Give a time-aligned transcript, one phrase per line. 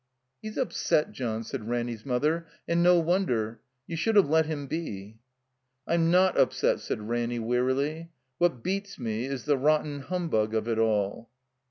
[0.41, 3.61] "He's upset, John," said Ranny's mother, "and no wonder.
[3.85, 5.19] You should have let him be."
[5.85, 8.09] "I'm not upset," said Ranny, wearily.
[8.39, 11.29] "What beats me is the rotten humbug of it all."